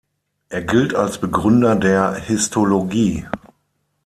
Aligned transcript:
Er 0.49 0.63
gilt 0.63 0.95
als 0.95 1.19
Begründer 1.19 1.75
der 1.75 2.15
Histologie. 2.15 3.27